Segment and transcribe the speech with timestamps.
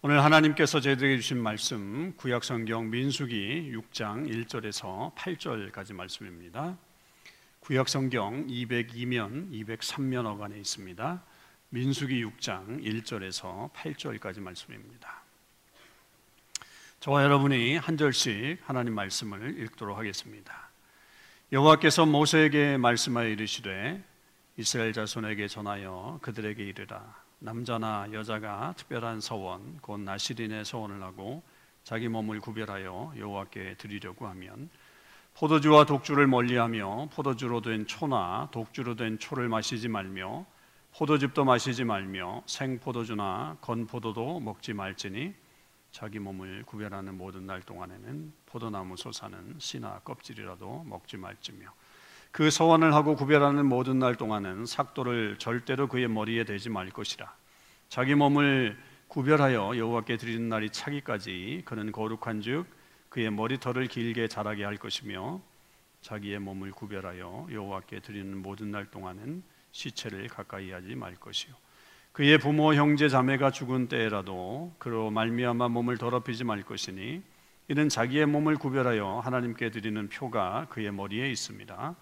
[0.00, 6.78] 오늘 하나님께서 저희들에게 주신 말씀 구약 성경 민수기 6장 1절에서 8절까지 말씀입니다.
[7.58, 11.20] 구약 성경 202면 203면 어간에 있습니다.
[11.70, 15.20] 민수기 6장 1절에서 8절까지 말씀입니다.
[17.00, 20.70] 저와 여러분이 한 절씩 하나님 말씀을 읽도록 하겠습니다.
[21.50, 24.00] 여호와께서 모세에게 말씀하여 이르시되
[24.58, 31.42] 이스라엘 자손에게 전하여 그들에게 이르라 남자나 여자가 특별한 서원 곧 나시린의 서원을 하고
[31.84, 34.68] 자기 몸을 구별하여 여호와께 드리려고 하면
[35.34, 40.46] 포도주와 독주를 멀리하며 포도주로 된 초나 독주로 된 초를 마시지 말며
[40.96, 45.32] 포도즙도 마시지 말며 생포도주나 건포도도 먹지 말지니
[45.92, 51.72] 자기 몸을 구별하는 모든 날 동안에는 포도나무 솟아는 씨나 껍질이라도 먹지 말지며
[52.38, 57.34] 그 서원을 하고 구별하는 모든 날 동안은 삭도를 절대로 그의 머리에 대지 말 것이라.
[57.88, 62.64] 자기 몸을 구별하여 여호와께 드리는 날이 차기까지 그는 거룩한즉
[63.08, 65.40] 그의 머리털을 길게 자라게 할 것이며
[66.00, 71.52] 자기의 몸을 구별하여 여호와께 드리는 모든 날 동안은 시체를 가까이 하지 말 것이요
[72.12, 77.20] 그의 부모 형제 자매가 죽은 때라도 그로 말미암아 몸을 더럽히지 말 것이니
[77.66, 81.96] 이는 자기의 몸을 구별하여 하나님께 드리는 표가 그의 머리에 있습니다.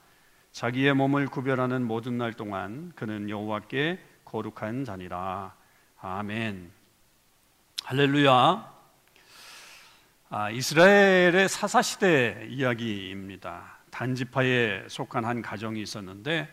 [0.57, 5.55] 자기의 몸을 구별하는 모든 날 동안 그는 여호와께 거룩한 자니라.
[6.01, 6.73] 아멘.
[7.85, 8.73] 할렐루야.
[10.31, 13.81] 아, 이스라엘의 사사 시대 이야기입니다.
[13.91, 16.49] 단지파에 속한 한 가정이 있었는데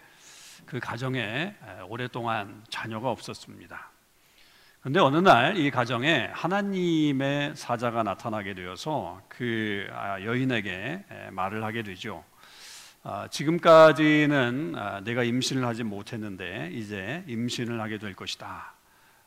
[0.66, 1.56] 그 가정에
[1.88, 3.90] 오랫동안 자녀가 없었습니다.
[4.82, 12.26] 그런데 어느 날 이 가정에 하나님의 사자가 나타나게 되어서 그 아, 여인에게 말을 하게 되죠.
[13.06, 18.74] 아, 지금까지는 아, 내가 임신을 하지 못했는데 이제 임신을 하게 될 것이다.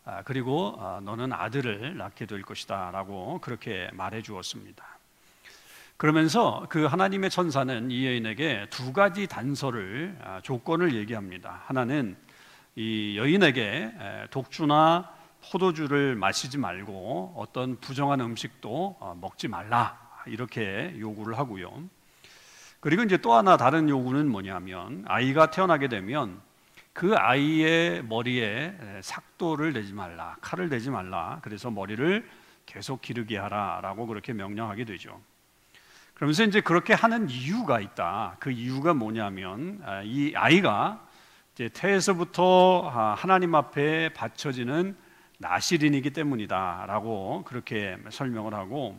[0.07, 4.83] 아, 그리고 너는 아들을 낳게 될 것이다 라고 그렇게 말해 주었습니다.
[5.99, 11.63] 그러면서 그 하나님의 천사는 이 여인에게 두 가지 단서를 조건을 얘기합니다.
[11.67, 12.17] 하나는
[12.77, 13.93] 이 여인에게
[14.31, 15.11] 독주나
[15.51, 21.89] 포도주를 마시지 말고 어떤 부정한 음식도 어, 먹지 말라 이렇게 요구를 하고요.
[22.81, 26.41] 그리고 이제 또 하나 다른 요구는 뭐냐면 아이가 태어나게 되면
[26.93, 31.41] 그 아이의 머리에 삭도를 내지 말라, 칼을 내지 말라.
[31.43, 32.27] 그래서 머리를
[32.65, 35.21] 계속 기르게 하라라고 그렇게 명령하게 되죠.
[36.15, 38.37] 그러면서 이제 그렇게 하는 이유가 있다.
[38.41, 41.07] 그 이유가 뭐냐면 아, 이 아이가
[41.55, 44.97] 이제 태에서부터 아, 하나님 앞에 바쳐지는
[45.39, 48.99] 나시린이기 때문이다라고 그렇게 설명을 하고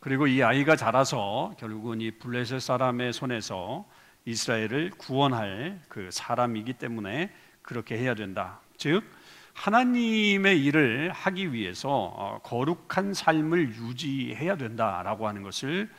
[0.00, 3.86] 그리고 이 아이가 자라서 결국은 이 블레셋 사람의 손에서
[4.24, 7.30] 이스라엘을 구원할 그 사람이기 때문에
[7.62, 8.60] 그렇게 해야 된다.
[8.78, 9.04] 즉
[9.52, 15.90] 하나님의 일을 하기 위해서 어, 거룩한 삶을 유지해야 된다라고 하는 것을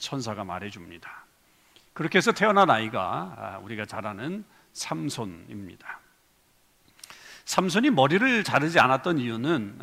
[0.00, 1.24] 천사가 말해 줍니다.
[1.94, 4.44] 그렇게 해서 태어난 아이가 아, 우리가 잘 아는
[4.74, 6.00] 삼손입니다.
[7.46, 9.78] 삼손이 머리를 자르지 않았던 이유는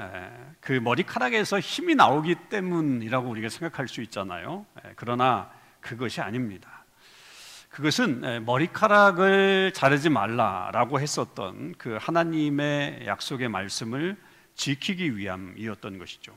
[0.64, 4.66] 그 머리카락에서 힘이 나오기 때문이라고 우리가 생각할 수 있잖아요.
[4.96, 5.52] 그러나
[5.82, 6.86] 그것이 아닙니다.
[7.70, 14.16] 그것은 머리카락을 자르지 말라라고 했었던 그 하나님의 약속의 말씀을
[14.56, 16.34] 지키기 위함이었던 것이죠.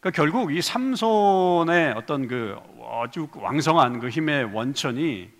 [0.00, 2.58] 그러니까 결국 이 삼손의 어떤 그
[3.00, 5.30] 아주 왕성한 그 힘의 원천이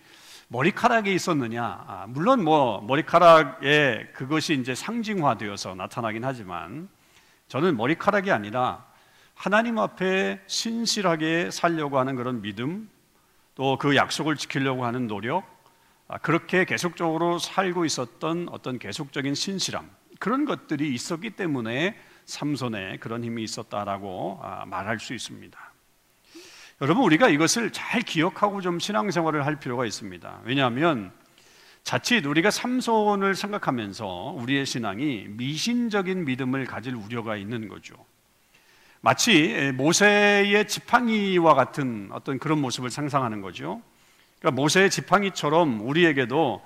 [0.49, 1.63] 머리카락에 있었느냐?
[1.63, 6.89] 아, 물론 뭐 머리카락에 그것이 이제 상징화되어서 나타나긴 하지만
[7.53, 8.83] 저는 머리카락이 아니라
[9.35, 12.89] 하나님 앞에 신실하게 살려고 하는 그런 믿음,
[13.55, 15.45] 또 그 약속을 지키려고 하는 노력,
[16.09, 23.43] 아, 그렇게 계속적으로 살고 있었던 어떤 계속적인 신실함 그런 것들이 있었기 때문에 삼손에 그런 힘이
[23.43, 25.59] 있었다라고 아, 말할 수 있습니다.
[26.81, 30.41] 여러분 우리가 이것을 잘 기억하고 좀 신앙생활을 할 필요가 있습니다.
[30.45, 31.13] 왜냐하면
[31.85, 34.07] 자칫 우리가 삼손을 생각하면서
[34.39, 37.95] 우리의 신앙이 미신적인 믿음을 가질 우려가 있는 거죠.
[39.01, 43.83] 마치 모세의 지팡이와 같은 어떤 그런 모습을 상상하는 거죠.
[44.39, 46.63] 그러니까 모세의 지팡이처럼 우리에게도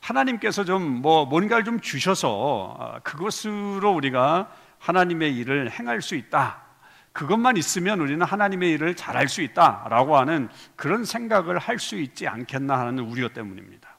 [0.00, 6.62] 하나님께서 좀 뭐 뭔가를 좀 주셔서 아, 그것으로 우리가 하나님의 일을 행할 수 있다.
[7.12, 12.78] 그것만 있으면 우리는 하나님의 일을 잘할 수 있다라고 하는 그런 생각을 할 수 있지 않겠나
[12.78, 13.95] 하는 우려 때문입니다.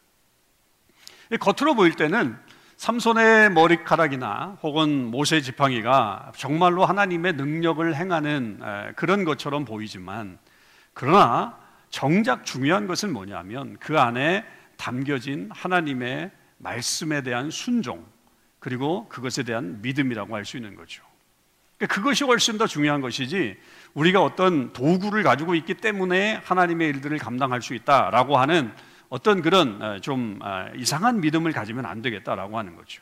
[1.36, 2.38] 겉으로 보일 때는
[2.78, 8.62] 삼손의 머리카락이나 혹은 모세 지팡이가 정말로 하나님의 능력을 행하는
[8.96, 10.38] 그런 것처럼 보이지만
[10.94, 11.58] 그러나
[11.90, 14.46] 정작 중요한 것은 뭐냐면 그 안에
[14.78, 18.06] 담겨진 하나님의 말씀에 대한 순종
[18.60, 21.04] 그리고 그것에 대한 믿음이라고 할 수 있는 거죠.
[21.78, 23.58] 그러니까 그것이 훨씬 더 중요한 것이지
[23.94, 28.72] 우리가 어떤 도구를 가지고 있기 때문에 하나님의 일들을 감당할 수 있다라고 하는
[29.10, 33.02] 어떤 그런 어, 좀 아, 이상한 믿음을 가지면 안 되겠다라고 하는 거죠.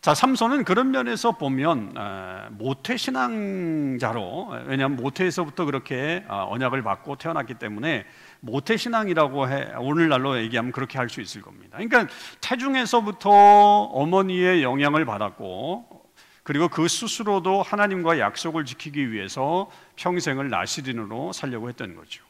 [0.00, 7.54] 자, 삼손은 그런 면에서 보면 어, 모태 신앙자로 왜냐하면 모태에서부터 그렇게 어, 언약을 받고 태어났기
[7.54, 8.04] 때문에
[8.40, 11.78] 모태 신앙이라고 해 오늘날로 얘기하면 그렇게 할 수 있을 겁니다.
[11.78, 16.02] 그러니까 태중에서부터 어머니의 영향을 받았고
[16.42, 22.24] 그리고 그 스스로도 하나님과 약속을 지키기 위해서 평생을 나시린으로 살려고 했던 거죠.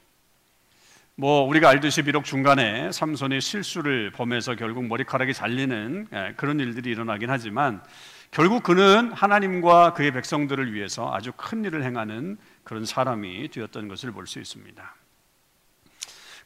[1.16, 7.28] 뭐 우리가 알듯이 비록 중간에 삼손이 실수를 범해서 결국 머리카락이 잘리는 예, 그런 일들이 일어나긴
[7.30, 7.82] 하지만
[8.30, 14.26] 결국 그는 하나님과 그의 백성들을 위해서 아주 큰 일을 행하는 그런 사람이 되었던 것을 볼
[14.26, 14.94] 수 있습니다.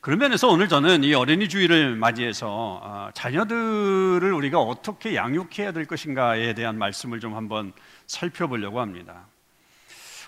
[0.01, 6.55] 그런 면에서 오늘 저는 이 어린이 주일을 맞이해서 아, 자녀들을 우리가 어떻게 양육해야 될 것인가에
[6.55, 7.73] 대한 말씀을 좀 한번
[8.07, 9.27] 살펴보려고 합니다.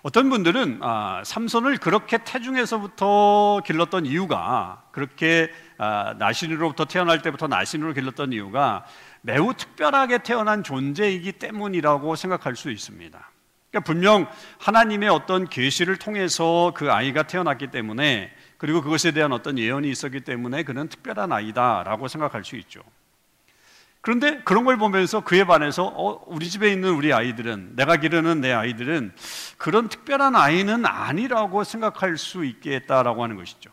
[0.03, 8.33] 어떤 분들은 아, 삼손을 그렇게 태중에서부터 길렀던 이유가 그렇게 아, 나신으로부터 태어날 때부터 나신으로 길렀던
[8.33, 8.85] 이유가
[9.23, 13.31] 매우 특별하게 태어난 존재이기 때문이라고 생각할 수 있습니다.
[13.71, 14.27] 그러니까 분명
[14.59, 20.63] 하나님의 어떤 계시를 통해서 그 아이가 태어났기 때문에 그리고 그것에 대한 어떤 예언이 있었기 때문에
[20.63, 22.83] 그는 특별한 아이다라고 생각할 수 있죠.
[24.09, 28.55] 그런데 그런 걸 보면서 그에 반해서 어, 우리 집에 있는 우리 아이들은 내가 기르는 내
[28.55, 29.13] 아이들은
[29.59, 33.71] 그런 특별한 아이는 아니라고 생각할 수 있겠다라고 하는 것이죠.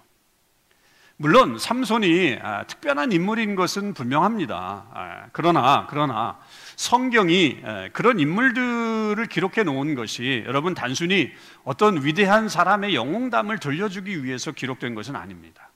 [1.16, 4.88] 물론 삼손이 아, 특별한 인물인 것은 분명합니다.
[4.94, 6.38] 아, 그러나 그러나
[6.76, 7.62] 성경이
[7.94, 11.32] 그런 인물들을 기록해 놓은 것이 여러분 단순히
[11.64, 15.70] 어떤 위대한 사람의 영웅담을 들려주기 위해서 기록된 것은 아닙니다.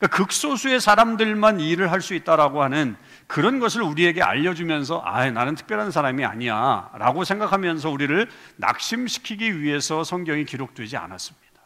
[0.00, 5.90] 그러니까 극소수의 사람들만 일을 할 수 있다라고 하는 그런 것을 우리에게 알려주면서 아 나는 특별한
[5.90, 11.60] 사람이 아니야라고 생각하면서 우리를 낙심시키기 위해서 성경이 기록되지 않았습니다.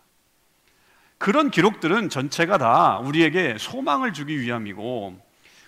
[1.18, 5.16] 그런 기록들은 전체가 다 우리에게 소망을 주기 위함이고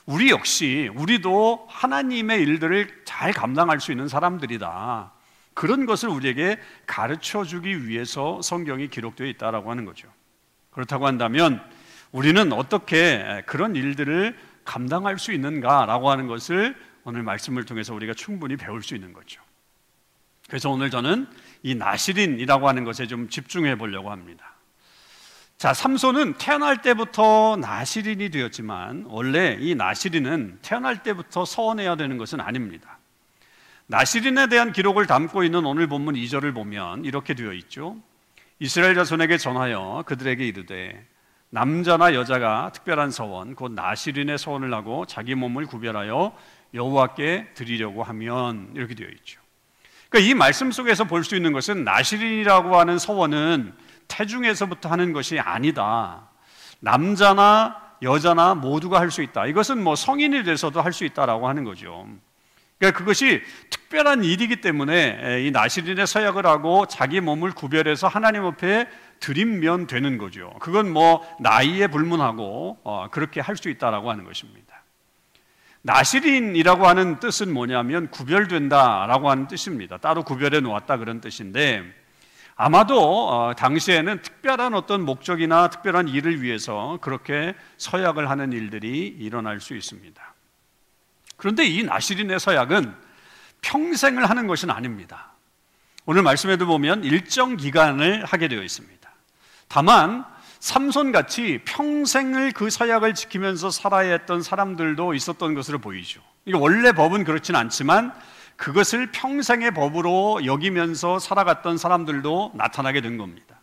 [0.06, 5.12] 우리 역시 우리도 하나님의 일들을 잘 감당할 수 있는 사람들이다.
[5.54, 10.08] 그런 것을 우리에게 가르쳐 주기 위해서 성경이 기록되어 있다라고 하는 거죠.
[10.70, 11.62] 그렇다고 한다면
[12.12, 18.82] 우리는 어떻게 그런 일들을 감당할 수 있는가라고 하는 것을 오늘 말씀을 통해서 우리가 충분히 배울
[18.82, 19.40] 수 있는 거죠.
[20.48, 21.26] 그래서 오늘 저는
[21.62, 24.54] 이 나시린이라고 하는 것에 좀 집중해 보려고 합니다.
[25.58, 32.98] 자, 삼손은 태어날 때부터 나시린이 되었지만 원래 이 나시린은 태어날 때부터 서원해야 되는 것은 아닙니다.
[33.86, 37.96] 나시린에 대한 기록을 담고 있는 오늘 본문 2절을 보면 이렇게 되어 있죠.
[38.58, 41.06] 이스라엘 자손에게 전하여 그들에게 이르되
[41.56, 46.36] 남자나 여자가 특별한 서원 곧 나시린의 서원을 하고 자기 몸을 구별하여
[46.74, 49.40] 여호와께 드리려고 하면 이렇게 되어 있죠.
[50.10, 53.72] 그러니까 이 말씀 속에서 볼 수 있는 것은 나시린이라고 하는 서원은
[54.06, 56.28] 태중에서부터 하는 것이 아니다.
[56.80, 59.46] 남자나 여자나 모두가 할 수 있다.
[59.46, 62.06] 이것은 뭐 성인이 돼서도 할 수 있다라고 하는 거죠.
[62.78, 68.86] 그러니까 그것이 특별한 일이기 때문에 이 나시린의 서약을 하고 자기 몸을 구별해서 하나님 앞에
[69.20, 70.52] 드리면 되는 거죠.
[70.60, 74.66] 그건 뭐 나이에 불문하고 어, 그렇게 할 수 있다라고 하는 것입니다.
[75.82, 79.98] 나시린이라고 하는 뜻은 뭐냐면 구별된다라고 하는 뜻입니다.
[79.98, 81.84] 따로 구별해 놓았다 그런 뜻인데
[82.56, 89.76] 아마도 어, 당시에는 특별한 어떤 목적이나 특별한 일을 위해서 그렇게 서약을 하는 일들이 일어날 수
[89.76, 90.34] 있습니다.
[91.36, 92.94] 그런데 이 나시린의 서약은
[93.60, 95.32] 평생을 하는 것은 아닙니다.
[96.06, 99.05] 오늘 말씀에도 보면 일정 기간을 하게 되어 있습니다.
[99.68, 100.24] 다만
[100.60, 106.20] 삼손같이 평생을 그 서약을 지키면서 살아야 했던 사람들도 있었던 것으로 보이죠.
[106.44, 108.12] 이게 원래 법은 그렇진 않지만
[108.56, 113.60] 그것을 평생의 법으로 여기면서 살아갔던 사람들도 나타나게 된 겁니다.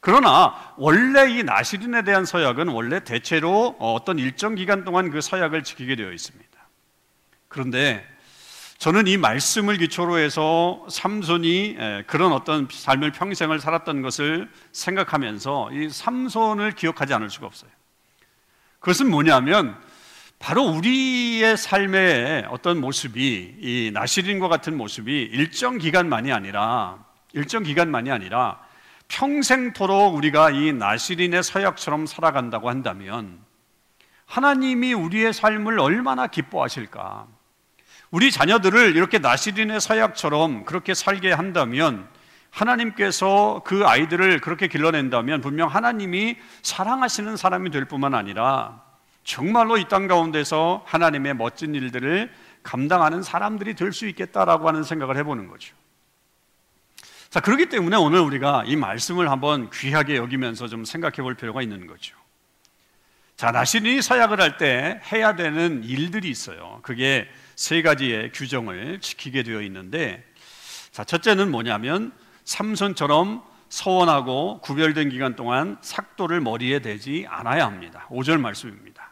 [0.00, 5.96] 그러나 원래 이 나시린에 대한 서약은 원래 대체로 어떤 일정 기간 동안 그 서약을 지키게
[5.96, 6.50] 되어 있습니다.
[7.48, 8.06] 그런데
[8.80, 16.72] 저는 이 말씀을 기초로 해서 삼손이 그런 어떤 삶을 평생을 살았던 것을 생각하면서 이 삼손을
[16.72, 17.70] 기억하지 않을 수가 없어요.
[18.78, 19.76] 그것은 뭐냐면
[20.38, 28.60] 바로 우리의 삶의 어떤 모습이 이 나시린과 같은 모습이 일정 기간만이 아니라 일정 기간만이 아니라
[29.08, 33.40] 평생토록 우리가 이 나시린의 서약처럼 살아간다고 한다면
[34.24, 37.39] 하나님이 우리의 삶을 얼마나 기뻐하실까?
[38.10, 42.08] 우리 자녀들을 이렇게 나시린의 서약처럼 그렇게 살게 한다면
[42.50, 48.82] 하나님께서 그 아이들을 그렇게 길러낸다면 분명 하나님이 사랑하시는 사람이 될 뿐만 아니라
[49.22, 52.32] 정말로 이 땅 가운데서 하나님의 멋진 일들을
[52.64, 55.74] 감당하는 사람들이 될 수 있겠다라고 하는 생각을 해보는 거죠.
[57.28, 61.86] 자, 그렇기 때문에 오늘 우리가 이 말씀을 한번 귀하게 여기면서 좀 생각해 볼 필요가 있는
[61.86, 62.16] 거죠.
[63.36, 66.80] 자, 나신이 서약을 할 때 해야 되는 일들이 있어요.
[66.82, 67.28] 그게
[67.60, 70.24] 세 가지의 규정을 지키게 되어 있는데,
[70.92, 72.10] 자, 첫째는 뭐냐면,
[72.44, 78.06] 삼손처럼 서원하고 구별된 기간 동안 삭도를 머리에 대지 않아야 합니다.
[78.08, 79.10] 5절 말씀입니다.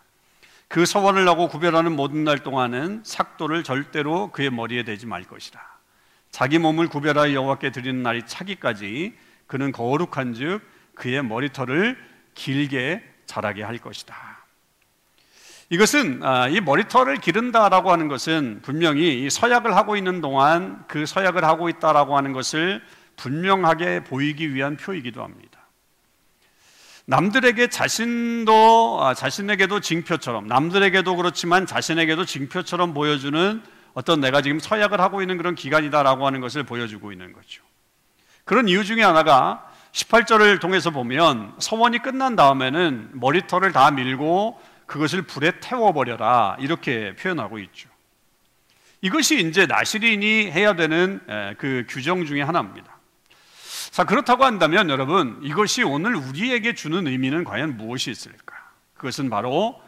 [0.66, 5.60] 그 서원을 하고 구별하는 모든 날 동안은 삭도를 절대로 그의 머리에 대지 말 것이라.
[6.30, 9.14] 자기 몸을 구별하여 여호와께 드리는 날이 차기까지
[9.46, 10.62] 그는 거룩한즉
[10.94, 11.98] 그의 머리털을
[12.32, 14.37] 길게 자라게 할 것이다.
[15.70, 21.68] 이것은 아, 이 머리털을 기른다라고 하는 것은 분명히 서약을 하고 있는 동안 그 서약을 하고
[21.68, 22.82] 있다라고 하는 것을
[23.16, 25.58] 분명하게 보이기 위한 표이기도 합니다.
[27.04, 35.20] 남들에게 자신도 아, 자신에게도 징표처럼 남들에게도 그렇지만 자신에게도 징표처럼 보여주는 어떤 내가 지금 서약을 하고
[35.20, 37.62] 있는 그런 기간이다라고 하는 것을 보여주고 있는 거죠.
[38.44, 44.58] 그런 이유 중에 하나가 18절을 통해서 보면 서원이 끝난 다음에는 머리털을 다 밀고
[44.88, 47.88] 그것을 불에 태워버려라 이렇게 표현하고 있죠.
[49.00, 51.20] 이것이 이제 나시린이 해야 되는
[51.58, 52.98] 그 규정 중에 하나입니다.
[53.90, 58.56] 자, 그렇다고 한다면 여러분, 이것이 오늘 우리에게 주는 의미는 과연 무엇이 있을까?
[58.94, 59.80] 그것은 바로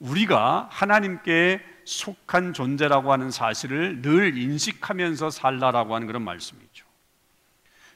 [0.00, 6.84] 우리가 하나님께 속한 존재라고 하는 사실을 늘 인식하면서 살라라고 하는 그런 말씀이죠.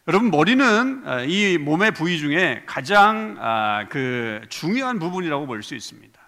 [0.09, 6.22] 여러분 머리는 아, 이 몸의 부위 중에 가장 아, 그 중요한 부분이라고 볼 수 있습니다.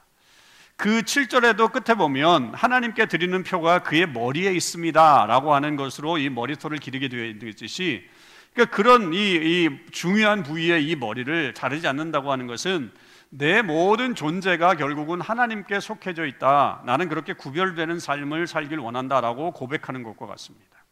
[0.76, 6.78] 그 7절에도 끝에 보면 하나님께 드리는 표가 그의 머리에 있습니다 라고 하는 것으로 이 머리털을
[6.78, 8.08] 기르게 되어 있듯이
[8.54, 12.92] 그러니까 그런 이, 이 중요한 부위의 이 머리를 자르지 않는다고 하는 것은
[13.30, 16.82] 내 모든 존재가 결국은 하나님께 속해져 있다.
[16.86, 20.84] 나는 그렇게 구별되는 삶을 살길 원한다라고 고백하는 것과 같습니다.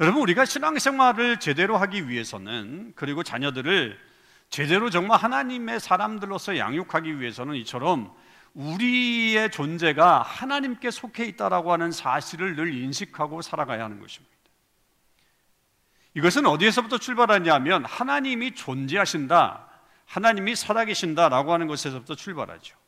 [0.00, 3.98] 여러분, 우리가 신앙생활을 제대로 하기 위해서는 그리고 자녀들을
[4.50, 8.12] 제대로 정말 하나님의 사람들로서 양육하기 위해서는 이처럼
[8.54, 14.34] 우리의 존재가 하나님께 속해 있다라고 하는 사실을 늘 인식하고 살아가야 하는 것입니다.
[16.14, 19.68] 이것은 어디에서부터 출발하냐면 하나님이 존재하신다.
[20.06, 22.79] 하나님이 살아계신다라고 하는 것에서부터 출발하죠.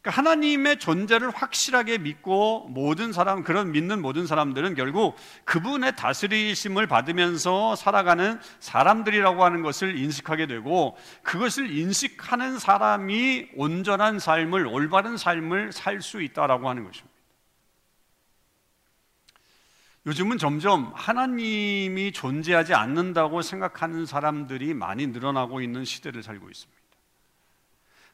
[0.00, 7.74] 그러니까 하나님의 존재를 확실하게 믿고 모든 사람 그런 믿는 모든 사람들은 결국 그분의 다스리심을 받으면서
[7.74, 16.22] 살아가는 사람들이라고 하는 것을 인식하게 되고 그것을 인식하는 사람이 온전한 삶을 올바른 삶을 살 수
[16.22, 17.18] 있다라고 하는 것입니다.
[20.06, 26.77] 요즘은 점점 하나님이 존재하지 않는다고 생각하는 사람들이 많이 늘어나고 있는 시대를 살고 있습니다.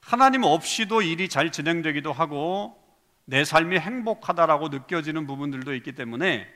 [0.04, 2.78] 하나님 없이도 일이 잘 진행되기도 하고
[3.24, 6.46] 내 삶이 행복하다라고 느껴지는 부분들도 있기 때문에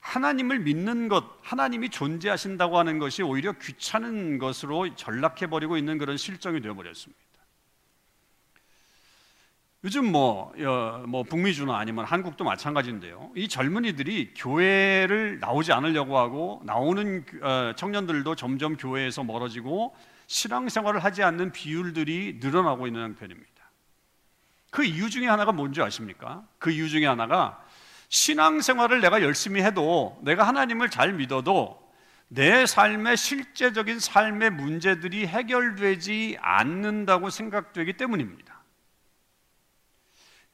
[0.00, 6.60] 하나님을 믿는 것, 하나님이 존재하신다고 하는 것이 오히려 귀찮은 것으로 전락해 버리고 있는 그런 실정이
[6.60, 7.20] 되어 버렸습니다.
[9.84, 10.52] 요즘 뭐,
[11.06, 13.30] 뭐 북미주나 아니면 한국도 마찬가지인데요.
[13.36, 19.94] 이 젊은이들이 교회를 나오지 않으려고 하고 나오는 어, 청년들도 점점 교회에서 멀어지고
[20.28, 23.48] 신앙생활을 하지 않는 비율들이 늘어나고 있는 형편입니다.
[24.70, 26.46] 그 이유 중에 하나가 뭔지 아십니까?
[26.58, 27.64] 그 이유 중에 하나가
[28.10, 31.82] 신앙생활을 내가 열심히 해도 내가 하나님을 잘 믿어도
[32.28, 38.58] 내 삶의 실제적인 삶의 문제들이 해결되지 않는다고 생각되기 때문입니다.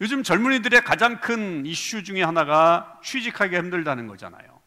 [0.00, 4.60] 요즘 젊은이들의 가장 큰 이슈 중에 하나가 취직하기 힘들다는 거잖아요.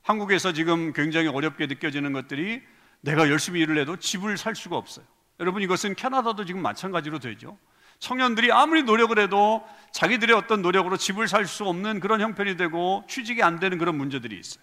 [0.00, 2.62] 한국에서 지금 굉장히 어렵게 느껴지는 것들이
[3.00, 5.04] 내가 열심히 일을 해도 집을 살 수가 없어요.
[5.38, 7.58] 여러분 이것은 캐나다도 지금 마찬가지로 되죠.
[7.98, 13.42] 청년들이 아무리 노력을 해도 자기들의 어떤 노력으로 집을 살 수 없는 그런 형편이 되고 취직이
[13.42, 14.62] 안 되는 그런 문제들이 있어요.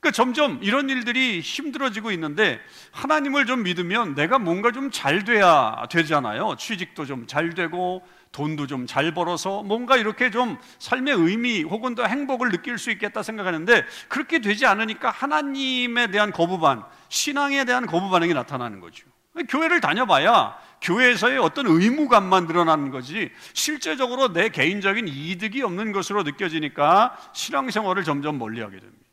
[0.00, 2.58] 그러니까 점점 이런 일들이 힘들어지고 있는데
[2.92, 6.56] 하나님을 좀 믿으면 내가 뭔가 좀 잘 돼야 되잖아요.
[6.58, 12.04] 취직도 좀 잘 되고 돈도 좀 잘 벌어서 뭔가 이렇게 좀 삶의 의미 혹은 더
[12.04, 18.10] 행복을 느낄 수 있겠다 생각하는데 그렇게 되지 않으니까 하나님에 대한 거부 반, 신앙에 대한 거부
[18.10, 19.06] 반응이 나타나는 거죠.
[19.48, 28.04] 교회를 다녀봐야 교회에서의 어떤 의무감만 늘어나는 거지 실제적으로 내 개인적인 이득이 없는 것으로 느껴지니까 신앙생활을
[28.04, 29.04] 점점 멀리하게 됩니다.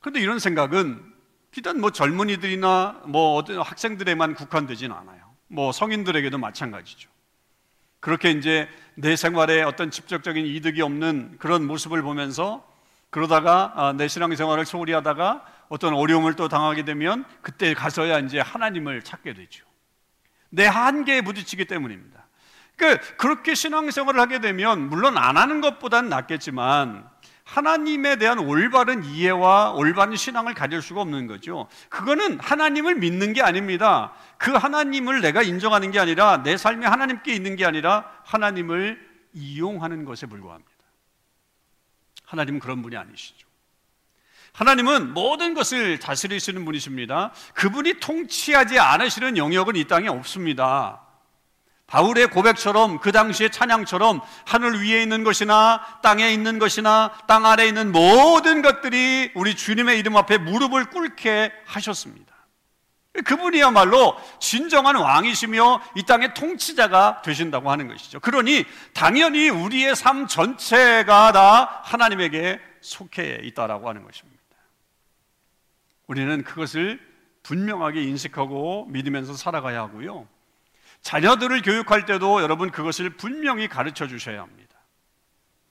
[0.00, 1.12] 그런데 이런 생각은
[1.50, 5.17] 비단 뭐 젊은이들이나 뭐 어떤 학생들에만 국한되진 않아요.
[5.48, 7.10] 뭐 성인들에게도 마찬가지죠.
[8.00, 12.66] 그렇게 이제 내 생활에 어떤 직접적인 이득이 없는 그런 모습을 보면서
[13.10, 19.02] 그러다가 아, 내 신앙생활을 소홀히 하다가 어떤 어려움을 또 당하게 되면 그때 가서야 이제 하나님을
[19.02, 19.66] 찾게 되죠.
[20.50, 22.26] 내 한계에 부딪히기 때문입니다.
[22.76, 27.08] 그 그렇게 신앙생활을 하게 되면 물론 안 하는 것보단 낫겠지만
[27.48, 31.66] 하나님에 대한 올바른 이해와 올바른 신앙을 가질 수가 없는 거죠.
[31.88, 34.12] 그거는 하나님을 믿는 게 아닙니다.
[34.36, 39.00] 그 하나님을 내가 인정하는 게 아니라 내 삶이 하나님께 있는 게 아니라 하나님을
[39.32, 40.70] 이용하는 것에 불과합니다.
[42.26, 43.48] 하나님은 그런 분이 아니시죠.
[44.52, 47.32] 하나님은 모든 것을 다스리시는 분이십니다.
[47.54, 51.07] 그분이 통치하지 않으시는 영역은 이 땅에 없습니다.
[51.88, 57.92] 바울의 고백처럼 그 당시의 찬양처럼 하늘 위에 있는 것이나 땅에 있는 것이나 땅 아래에 있는
[57.92, 62.28] 모든 것들이 우리 주님의 이름 앞에 무릎을 꿇게 하셨습니다.
[63.24, 68.20] 그분이야말로 진정한 왕이시며 이 땅의 통치자가 되신다고 하는 것이죠.
[68.20, 74.38] 그러니 당연히 우리의 삶 전체가 다 하나님에게 속해 있다라고 하는 것입니다.
[76.06, 77.00] 우리는 그것을
[77.42, 80.28] 분명하게 인식하고 믿으면서 살아가야 하고요.
[81.02, 84.78] 자녀들을 교육할 때도 여러분 그것을 분명히 가르쳐 주셔야 합니다.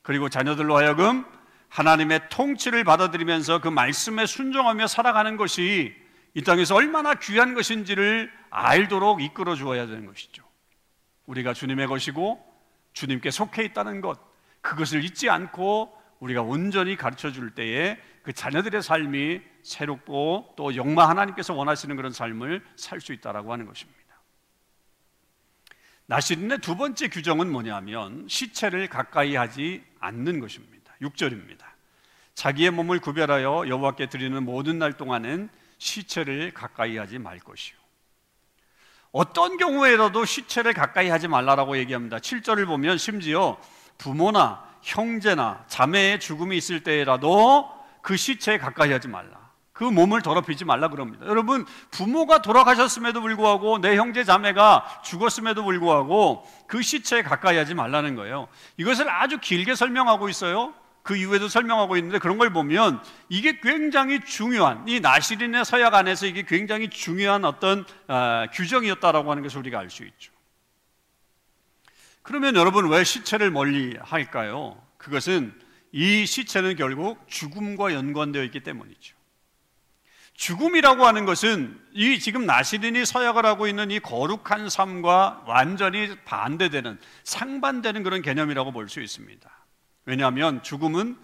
[0.01, 1.25] 그리고 자녀들로 하여금
[1.69, 5.95] 하나님의 통치를 받아들이면서 그 말씀에 순종하며 살아가는 것이
[6.33, 10.43] 이 땅에서 얼마나 귀한 것인지를 알도록 이끌어 주어야 되는 것이죠.
[11.25, 12.43] 우리가 주님의 것이고
[12.93, 14.19] 주님께 속해 있다는 것,
[14.61, 21.53] 그것을 잊지 않고 우리가 온전히 가르쳐 줄 때에 그 자녀들의 삶이 새롭고 또 영마 하나님께서
[21.53, 23.96] 원하시는 그런 삶을 살 수 있다라고 하는 것입니다.
[26.07, 30.93] 나시린의 두 번째 규정은 뭐냐면 시체를 가까이 하지 않는 것입니다.
[31.01, 31.59] 6절입니다.
[32.33, 37.75] 자기의 몸을 구별하여 여호와께 드리는 모든 날 동안은 시체를 가까이 하지 말 것이요.
[39.11, 42.17] 어떤 경우에라도 시체를 가까이 하지 말라라고 얘기합니다.
[42.17, 43.59] 7절을 보면 심지어
[43.97, 47.69] 부모나 형제나 자매의 죽음이 있을 때라도
[48.01, 49.46] 그 시체에 가까이 하지 말라.
[49.77, 51.27] 그 몸을 더럽히지 말라 그럽니다.
[51.27, 58.47] 여러분, 부모가 돌아가셨음에도 불구하고 내 형제 자매가 죽었음에도 불구하고 그 시체에 가까이 하지 말라는 거예요.
[58.77, 60.73] 이것을 아주 길게 설명하고 있어요.
[61.03, 66.41] 그 이후에도 설명하고 있는데 그런 걸 보면 이게 굉장히 중요한 이 나시린의 서약 안에서 이게
[66.41, 70.31] 굉장히 중요한 어떤 어, 규정이었다라고 하는 것을 우리가 알 수 있죠.
[72.23, 74.81] 그러면 여러분 왜 시체를 멀리 할까요?
[74.97, 75.53] 그것은
[75.91, 79.16] 이 시체는 결국 죽음과 연관되어 있기 때문이죠.
[80.37, 88.03] 죽음이라고 하는 것은 이 지금 나시린이 서약을 하고 있는 이 거룩한 삶과 완전히 반대되는 상반되는
[88.03, 89.49] 그런 개념이라고 볼 수 있습니다.
[90.05, 91.17] 왜냐하면 죽음은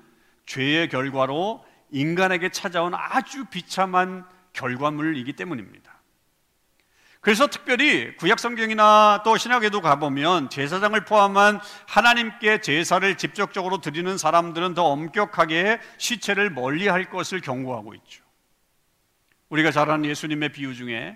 [0.48, 5.94] 죄의 결과로 인간에게 찾아온 아주 비참한 결과물이기 때문입니다.
[7.22, 14.86] 그래서 특별히 구약 성경이나 또 신약에도 가보면 제사장을 포함한 하나님께 제사를 직접적으로 드리는 사람들은 더
[14.86, 18.23] 엄격하게 시체를 멀리 할 것을 경고하고 있죠.
[19.54, 21.16] 우리가 잘 아는 예수님의 비유 중에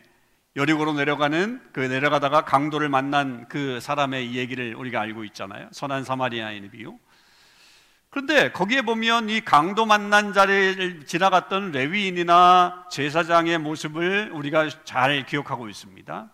[0.56, 5.70] 여리고로 내려가는 그 내려가다가 강도를 만난 그 사람의 얘기를 우리가 알고 있잖아요.
[5.72, 7.00] 선한 사마리아인의 비유.
[8.12, 16.30] 그런데 거기에 보면 이 강도 만난 자리를 지나갔던 레위인이나 제사장의 모습을 우리가 잘 기억하고 있습니다.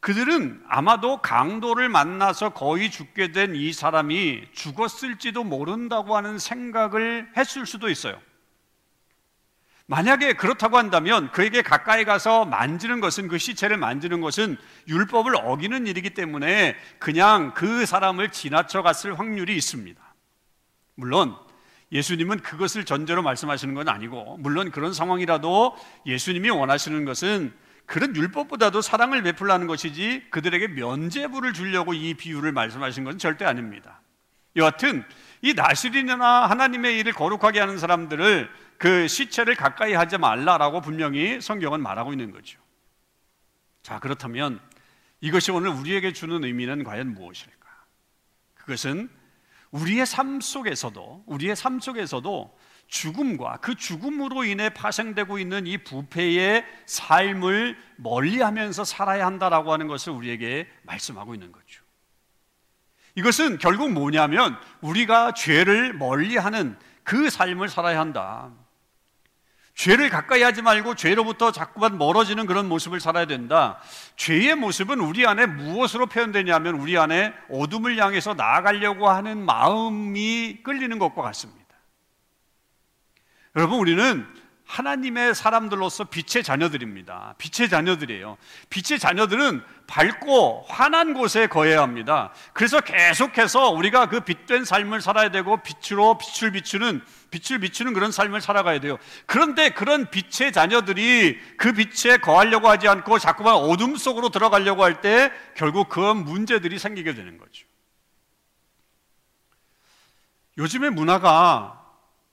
[0.00, 7.88] 그들은 아마도 강도를 만나서 거의 죽게 된 이 사람이 죽었을지도 모른다고 하는 생각을 했을 수도
[7.88, 8.20] 있어요.
[9.88, 14.56] 만약에 그렇다고 한다면 그에게 가까이 가서 만지는 것은 그 시체를 만지는 것은
[14.88, 20.02] 율법을 어기는 일이기 때문에 그냥 그 사람을 지나쳐 갔을 확률이 있습니다.
[20.96, 21.36] 물론
[21.92, 27.52] 예수님은 그것을 전제로 말씀하시는 건 아니고 물론 그런 상황이라도 예수님이 원하시는 것은
[27.84, 34.00] 그런 율법보다도 사랑을 베풀라는 것이지 그들에게 면죄부를 주려고 이 비유를 말씀하신 것은 절대 아닙니다.
[34.56, 35.04] 여하튼
[35.42, 42.12] 이 나시린이나 하나님의 일을 거룩하게 하는 사람들을 그 시체를 가까이 하지 말라라고 분명히 성경은 말하고
[42.12, 42.60] 있는 거죠.
[43.82, 44.60] 자, 그렇다면
[45.20, 47.66] 이것이 오늘 우리에게 주는 의미는 과연 무엇일까?
[48.54, 49.08] 그것은
[49.70, 57.76] 우리의 삶 속에서도 우리의 삶 속에서도 죽음과 그 죽음으로 인해 파생되고 있는 이 부패의 삶을
[57.96, 61.85] 멀리하면서 살아야 한다라고 하는 것을 우리에게 말씀하고 있는 거죠.
[63.16, 68.50] 이것은 결국 뭐냐면 우리가 죄를 멀리 하는 그 삶을 살아야 한다.
[69.74, 73.78] 죄를 가까이 하지 말고 죄로부터 자꾸만 멀어지는 그런 모습을 살아야 된다.
[74.16, 81.22] 죄의 모습은 우리 안에 무엇으로 표현되냐면 우리 안에 어둠을 향해서 나아가려고 하는 마음이 끌리는 것과
[81.22, 81.66] 같습니다.
[83.54, 84.26] 여러분, 우리는
[84.66, 87.36] 하나님의 사람들로서 빛의 자녀들입니다.
[87.38, 88.36] 빛의 자녀들이에요.
[88.68, 92.32] 빛의 자녀들은 밝고 환한 곳에 거해야 합니다.
[92.52, 97.00] 그래서 계속해서 우리가 그 빛된 삶을 살아야 되고 빛으로 빛을 비추는
[97.30, 98.98] 빛을 비추는 그런 삶을 살아가야 돼요.
[99.26, 105.30] 그런데 그런 빛의 자녀들이 그 빛에 거하려고 하지 않고 자꾸만 어둠 속으로 들어가려고 할 때
[105.54, 107.66] 결국 그 문제들이 생기게 되는 거죠.
[110.58, 111.75] 요즘의 문화가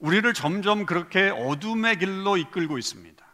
[0.04, 3.26] 우리를 점점 그렇게 어둠의 길로 이끌고 있습니다.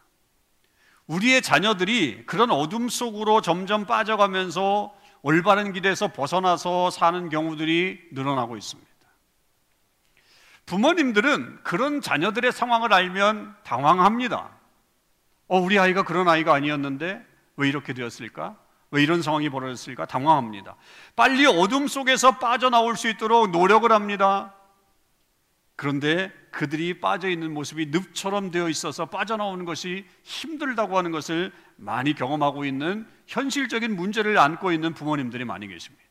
[1.08, 8.88] 우리의 자녀들이 그런 어둠 속으로 점점 빠져가면서 올바른 길에서 벗어나서 사는 경우들이 늘어나고 있습니다.
[10.66, 14.50] 부모님들은 그런 자녀들의 상황을 알면 당황합니다.
[15.48, 17.20] 어, 우리 아이가 그런 아이가 아니었는데
[17.56, 18.56] 왜 이렇게 되었을까?
[18.92, 20.06] 왜 이런 상황이 벌어졌을까?
[20.06, 20.76] 당황합니다.
[21.16, 24.54] 빨리 어둠 속에서 빠져나올 수 있도록 노력을 합니다.
[25.80, 32.66] 그런데 그들이 빠져 있는 모습이 늪처럼 되어 있어서 빠져나오는 것이 힘들다고 하는 것을 많이 경험하고
[32.66, 36.04] 있는 현실적인 문제를 안고 있는 부모님들이 많이 계십니다.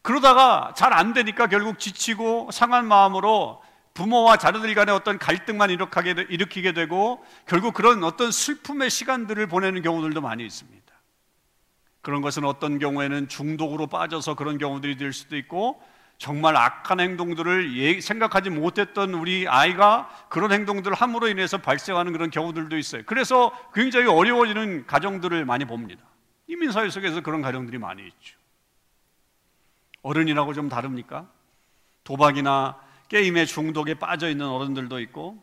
[0.00, 7.22] 그러다가 잘 안 되니까 결국 지치고 상한 마음으로 부모와 자녀들 간의 어떤 갈등만 일으키게 되고
[7.46, 10.80] 결국 그런 어떤 슬픔의 시간들을 보내는 경우들도 많이 있습니다.
[12.00, 15.82] 그런 것은 어떤 경우에는 중독으로 빠져서 그런 경우들이 될 수도 있고
[16.20, 22.76] 정말 악한 행동들을 예, 생각하지 못했던 우리 아이가 그런 행동들을 함으로 인해서 발생하는 그런 경우들도
[22.76, 23.02] 있어요.
[23.06, 26.04] 그래서 굉장히 어려워지는 가정들을 많이 봅니다.
[26.46, 28.36] 이민사회 속에서 그런 가정들이 많이 있죠.
[30.02, 31.26] 어른이라고 좀 다릅니까?
[32.04, 32.76] 도박이나
[33.08, 35.42] 게임의 중독에 빠져 있는 어른들도 있고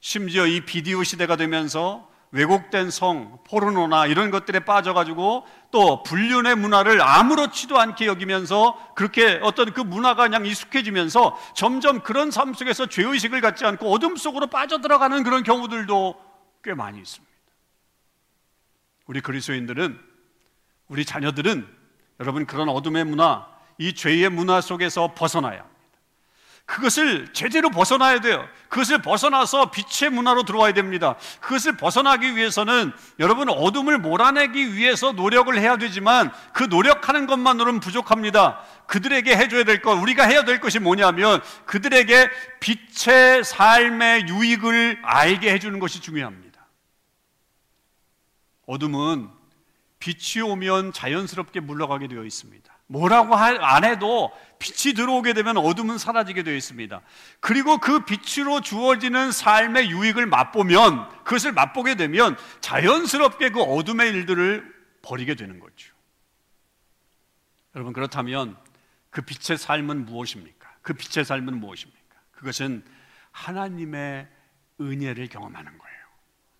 [0.00, 7.78] 심지어 이 비디오 시대가 되면서 왜곡된 성, 포르노나 이런 것들에 빠져가지고 또 불륜의 문화를 아무렇지도
[7.78, 13.92] 않게 여기면서 그렇게 어떤 그 문화가 그냥 익숙해지면서 점점 그런 삶 속에서 죄의식을 갖지 않고
[13.92, 16.20] 어둠 속으로 빠져들어가는 그런 경우들도
[16.64, 17.32] 꽤 많이 있습니다.
[19.06, 20.00] 우리 그리스도인들은
[20.88, 21.66] 우리 자녀들은
[22.20, 25.71] 여러분 그런 어둠의 문화, 이 죄의 문화 속에서 벗어나야
[26.64, 28.48] 그것을 제대로 벗어나야 돼요.
[28.68, 31.16] 그것을 벗어나서 빛의 문화로 들어와야 됩니다.
[31.40, 38.60] 그것을 벗어나기 위해서는 여러분 어둠을 몰아내기 위해서 노력을 해야 되지만 그 노력하는 것만으로는 부족합니다.
[38.86, 45.78] 그들에게 해줘야 될 것, 우리가 해야 될 것이 뭐냐면 그들에게 빛의 삶의 유익을 알게 해주는
[45.78, 46.66] 것이 중요합니다.
[48.66, 49.28] 어둠은
[49.98, 52.71] 빛이 오면 자연스럽게 물러가게 되어 있습니다.
[52.92, 57.00] 뭐라고 안 해도 빛이 들어오게 되면 어둠은 사라지게 되어 있습니다.
[57.40, 65.34] 그리고 그 빛으로 주어지는 삶의 유익을 맛보면 그것을 맛보게 되면 자연스럽게 그 어둠의 일들을 버리게
[65.34, 65.92] 되는 거죠.
[67.74, 68.56] 여러분 그렇다면
[69.10, 70.70] 그 빛의 삶은 무엇입니까?
[70.82, 72.16] 그 빛의 삶은 무엇입니까?
[72.32, 72.84] 그것은
[73.32, 74.28] 하나님의
[74.80, 76.02] 은혜를 경험하는 거예요.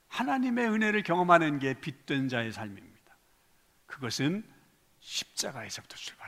[0.09, 3.17] 하나님의 은혜를 경험하는 게 빛된 자의 삶입니다.
[3.87, 4.45] 그것은
[5.03, 6.22] 십자가에서부터 출발하죠.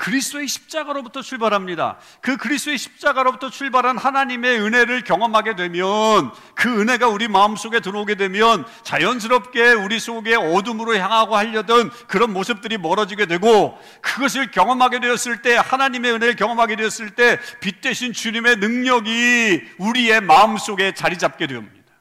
[0.00, 1.98] 그리스도의 십자가로부터 출발합니다.
[2.22, 9.72] 그 그리스도의 십자가로부터 출발한 하나님의 은혜를 경험하게 되면 그 은혜가 우리 마음속에 들어오게 되면 자연스럽게
[9.72, 16.36] 우리 속에 어둠으로 향하고 하려던 그런 모습들이 멀어지게 되고 그것을 경험하게 되었을 때 하나님의 은혜를
[16.36, 21.92] 경험하게 되었을 때 빛 대신 주님의 능력이 우리의 마음속에 자리 잡게 됩니다.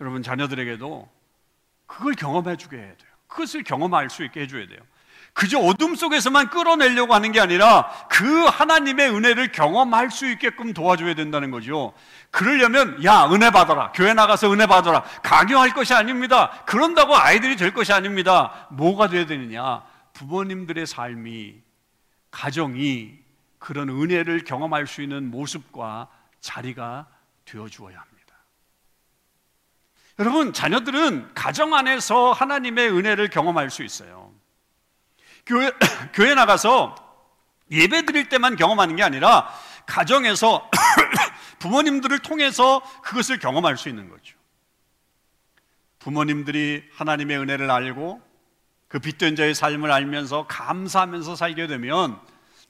[0.00, 1.08] 여러분 자녀들에게도
[1.86, 3.11] 그걸 경험해 주게 해야 돼요.
[3.32, 4.78] 그것을 경험할 수 있게 해줘야 돼요.
[5.34, 11.50] 그저 어둠 속에서만 끌어내려고 하는 게 아니라 그 하나님의 은혜를 경험할 수 있게끔 도와줘야 된다는
[11.50, 11.94] 거죠.
[12.30, 16.62] 그러려면 야 은혜 받아라 교회 나가서 은혜 받아라 강요할 것이 아닙니다.
[16.66, 18.68] 그런다고 아이들이 될 것이 아닙니다.
[18.72, 19.82] 뭐가 돼야 되느냐?
[20.12, 21.54] 부모님들의 삶이
[22.30, 23.14] 가정이
[23.58, 26.08] 그런 은혜를 경험할 수 있는 모습과
[26.40, 27.06] 자리가
[27.46, 28.11] 되어 주어야 합니다.
[30.22, 34.32] 여러분, 자녀들은 가정 안에서 하나님의 은혜를 경험할 수 있어요.
[35.44, 35.72] 교회,
[36.14, 36.94] 교회 나가서
[37.72, 39.52] 예배 드릴 때만 경험하는 게 아니라
[39.84, 40.70] 가정에서
[41.58, 44.36] 부모님들을 통해서 그것을 경험할 수 있는 거죠.
[45.98, 48.22] 부모님들이 하나님의 은혜를 알고
[48.86, 52.20] 그 빛된 자의 삶을 알면서 감사하면서 살게 되면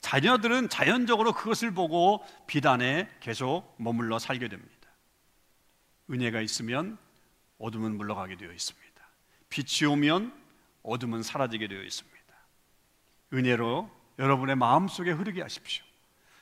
[0.00, 4.72] 자녀들은 자연적으로 그것을 보고 비단에 계속 머물러 살게 됩니다.
[6.10, 6.96] 은혜가 있으면
[7.62, 8.92] 어둠은 물러가게 되어 있습니다.
[9.48, 10.32] 빛이 오면
[10.82, 12.12] 어둠은 사라지게 되어 있습니다.
[13.32, 15.84] 은혜로 여러분의 마음속에 흐르게 하십시오.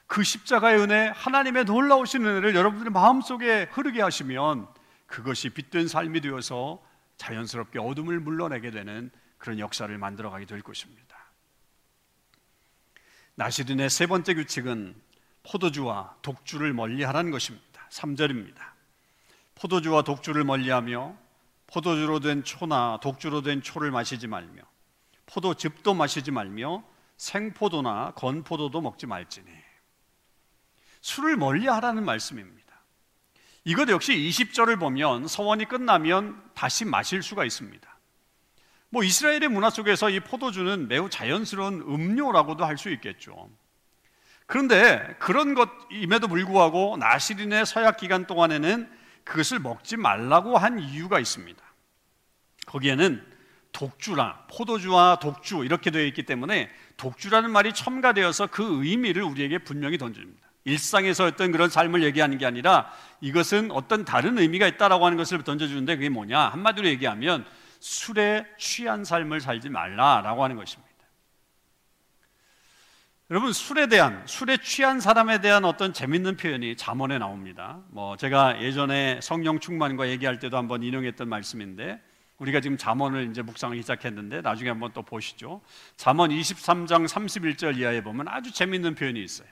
[0.06, 4.66] 그 십자가의 은혜, 하나님의 놀라우신 은혜를 여러분들의 마음속에 흐르게 하시면
[5.06, 6.82] 그것이 빛된 삶이 되어서
[7.18, 11.16] 자연스럽게 어둠을 물러내게 되는 그런 역사를 만들어가게 될 것입니다.
[13.34, 14.94] 나시린의 세 번째 규칙은
[15.42, 17.86] 포도주와 독주를 멀리하라는 것입니다.
[17.90, 18.69] 3절입니다.
[19.60, 21.16] 포도주와 독주를 멀리하며
[21.66, 24.62] 포도주로 된 초나 독주로 된 초를 마시지 말며
[25.26, 26.82] 포도즙도 마시지 말며
[27.18, 29.46] 생포도나 건포도도 먹지 말지니
[31.02, 32.60] 술을 멀리하라는 말씀입니다.
[33.64, 37.88] 이것 역시 20절을 보면 서원이 끝나면 다시 마실 수가 있습니다.
[38.88, 43.50] 뭐 이스라엘의 문화 속에서 이 포도주는 매우 자연스러운 음료라고도 할 수 있겠죠.
[44.46, 51.62] 그런데 그런 것임에도 불구하고 나시린의 서약 기간 동안에는 그것을 먹지 말라고 한 이유가 있습니다.
[52.66, 53.24] 거기에는
[53.72, 60.48] 독주라 포도주와 독주 이렇게 되어 있기 때문에 독주라는 말이 첨가되어서 그 의미를 우리에게 분명히 던집니다.
[60.64, 65.96] 일상에서 어떤 그런 삶을 얘기하는 게 아니라 이것은 어떤 다른 의미가 있다라고 하는 것을 던져주는데
[65.96, 67.46] 그게 뭐냐 한마디로 얘기하면
[67.80, 70.89] 술에 취한 삶을 살지 말라라고 하는 것입니다.
[73.30, 77.78] 여러분 술에 대한 술에 취한 사람에 대한 어떤 재밌는 표현이 잠언에 나옵니다.
[77.90, 82.02] 뭐 제가 예전에 성령 충만과 얘기할 때도 한번 인용했던 말씀인데
[82.38, 85.60] 우리가 지금 잠언을 이제 묵상을 시작했는데 나중에 한번 또 보시죠.
[85.96, 89.46] 잠언 23장 31절 이하에 보면 아주 재밌는 표현이 있어요.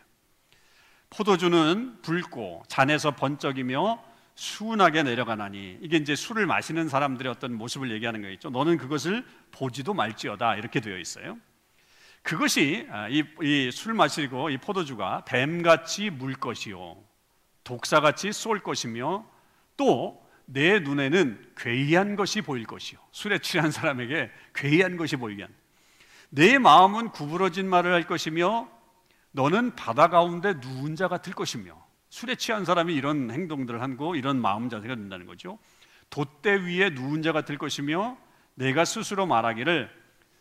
[1.10, 4.02] 포도주는 붉고 잔에서 번쩍이며
[4.34, 8.50] 수운하게 내려가나니 이게 이제 술을 마시는 사람들의 어떤 모습을 얘기하는 거겠죠.
[8.50, 11.38] 너는 그것을 보지도 말지어다 이렇게 되어 있어요.
[12.28, 16.96] 그것이 아, 이술 마시고 이 포도주가 뱀같이 물 것이요
[17.64, 19.24] 독사같이 쏠 것이며
[19.76, 22.98] 또 내 눈에는 괴이한 것이 보일 것이요.
[23.12, 25.46] 술에 취한 사람에게 괴이한 것이 보이게
[26.30, 28.66] 한내 마음은 구부러진 말을 할 것이며
[29.32, 31.86] 너는 바다 가운데 누운 자 같을 것이며.
[32.08, 35.58] 술에 취한 사람이 이런 행동들을 하고 이런 마음 자세가 된다는 거죠.
[36.08, 38.16] 돛대 위에 누운 자 같을 것이며
[38.54, 39.90] 내가 스스로 말하기를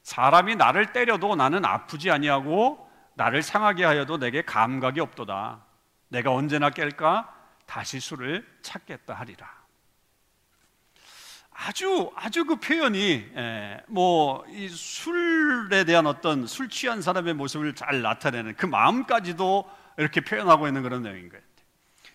[0.07, 5.65] 사람이 나를 때려도 나는 아프지 아니하고 나를 상하게 하여도 내게 감각이 없도다.
[6.07, 7.27] 내가 언제나 깰까
[7.65, 9.51] 다시 술을 찾겠다 하리라.
[11.51, 18.55] 아주 아주 그 표현이 예, 뭐이 술에 대한 어떤 술 취한 사람의 모습을 잘 나타내는
[18.55, 21.67] 그 마음까지도 이렇게 표현하고 있는 그런 내용인 것 같아요.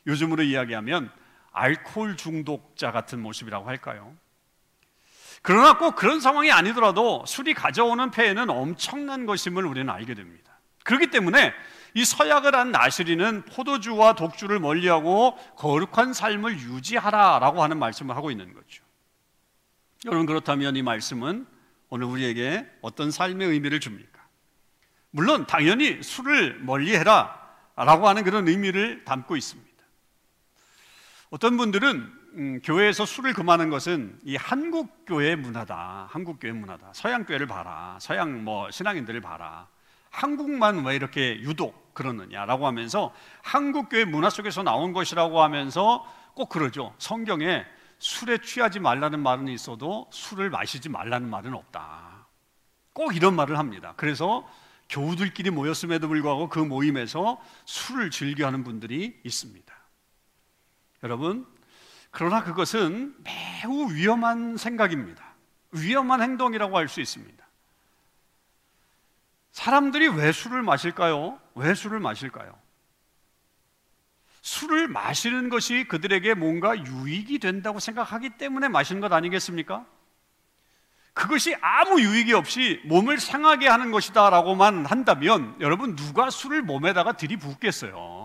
[0.06, 1.12] 요즘으로 이야기하면
[1.52, 4.16] 알코올 중독자 같은 모습이라고 할까요?
[5.42, 10.52] 그러나 꼭 그런 상황이 아니더라도 술이 가져오는 폐해는 엄청난 것임을 우리는 알게 됩니다.
[10.84, 11.52] 그렇기 때문에
[11.94, 18.84] 이 서약을 한 나시리는 포도주와 독주를 멀리하고 거룩한 삶을 유지하라라고 하는 말씀을 하고 있는 거죠.
[20.06, 21.46] 여러분 그렇다면 이 말씀은
[21.90, 24.22] 오늘 우리에게 어떤 삶의 의미를 줍니까?
[25.10, 29.70] 물론 당연히 술을 멀리해라라고 하는 그런 의미를 담고 있습니다.
[31.30, 36.08] 어떤 분들은 음, 교회에서 술을 금하는 것은 이 한국 교회 문화다.
[36.10, 36.92] 한국 교회 문화다.
[36.94, 37.98] 서양 교회를 봐라.
[38.00, 39.68] 서양 뭐 신앙인들을 봐라.
[40.10, 46.94] 한국만 왜 이렇게 유독 그러느냐라고 하면서 한국 교회 문화 속에서 나온 것이라고 하면서 꼭 그러죠.
[46.98, 47.64] 성경에
[47.98, 52.26] 술에 취하지 말라는 말은 있어도 술을 마시지 말라는 말은 없다.
[52.94, 53.94] 꼭 이런 말을 합니다.
[53.96, 54.48] 그래서
[54.88, 59.72] 교우들끼리 모였음에도 불구하고 그 모임에서 술을 즐겨하는 분들이 있습니다.
[61.04, 61.46] 여러분,
[62.12, 65.24] 그러나 그것은 매우 위험한 생각입니다.
[65.72, 67.42] 위험한 행동이라고 할 수 있습니다.
[69.52, 71.38] 사람들이 왜 술을 마실까요?
[71.54, 72.58] 왜 술을 마실까요?
[74.42, 79.84] 술을 마시는 것이 그들에게 뭔가 유익이 된다고 생각하기 때문에 마시는 것 아니겠습니까?
[81.14, 88.21] 그것이 아무 유익이 없이 몸을 상하게 하는 것이다라고만 한다면 여러분 누가 술을 몸에다가 들이붓겠어요?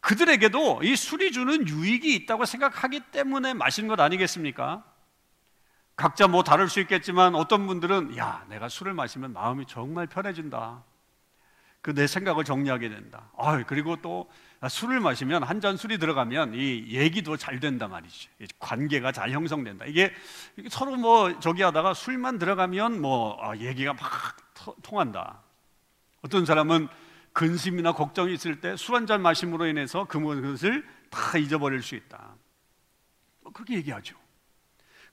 [0.00, 4.84] 그들에게도 이 술이 주는 유익이 있다고 생각하기 때문에 마시는 것 아니겠습니까?
[5.96, 10.84] 각자 뭐 다를 수 있겠지만 어떤 분들은 야, 내가 술을 마시면 마음이 정말 편해진다.
[11.80, 13.30] 그 내 생각을 정리하게 된다.
[13.38, 14.28] 아, 그리고 또
[14.68, 18.28] 술을 마시면 한 잔 술이 들어가면 이 얘기도 잘 된다 말이지.
[18.58, 19.86] 관계가 잘 형성된다.
[19.86, 20.12] 이게
[20.68, 24.02] 서로 뭐 저기 하다가 술만 들어가면 뭐 아, 얘기가 막
[24.82, 25.40] 통한다.
[26.22, 26.88] 어떤 사람은
[27.38, 32.34] 근심이나 걱정이 있을 때 술 한 잔 마심으로 인해서 그것을 다 잊어버릴 수 있다.
[33.42, 34.16] 뭐 그렇게 얘기하죠.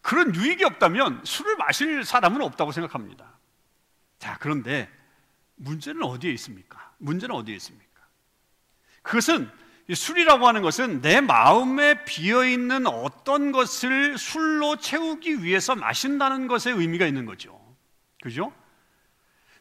[0.01, 3.37] 그런 유익이 없다면 술을 마실 사람은 없다고 생각합니다.
[4.17, 4.89] 자, 그런데
[5.55, 6.93] 문제는 어디에 있습니까?
[6.97, 8.01] 문제는 어디에 있습니까?
[9.03, 9.49] 그것은
[9.93, 17.05] 술이라고 하는 것은 내 마음에 비어 있는 어떤 것을 술로 채우기 위해서 마신다는 것에 의미가
[17.05, 17.61] 있는 거죠.
[18.23, 18.51] 그죠?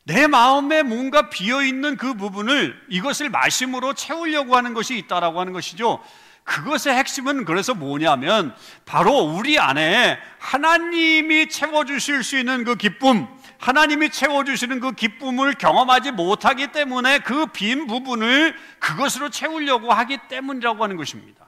[0.04, 6.02] 내 마음에 뭔가 비어 있는 그 부분을 이것을 마심으로 채우려고 하는 것이 있다라고 하는 것이죠.
[6.44, 13.26] 그것의 핵심은 그래서 뭐냐면 바로 우리 안에 하나님이 채워 주실 수 있는 그 기쁨,
[13.58, 20.84] 하나님이 채워 주시는 그 기쁨을 경험하지 못하기 때문에 그 빈 부분을 그것으로 채우려고 하기 때문이라고
[20.84, 21.46] 하는 것입니다.